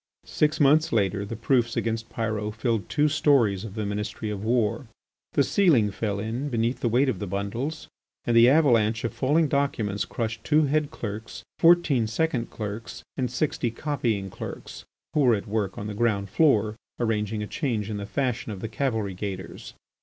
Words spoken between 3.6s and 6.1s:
of the Ministry of War. The ceiling